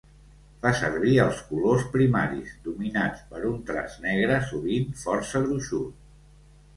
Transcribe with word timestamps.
Fa 0.61 0.69
servir 0.77 1.11
els 1.23 1.41
colors 1.49 1.83
primaris, 1.91 2.55
dominats 2.67 3.21
per 3.33 3.41
un 3.49 3.59
traç 3.67 3.99
negre 4.07 4.39
sovint 4.53 4.89
força 5.03 5.43
gruixut. 5.45 5.93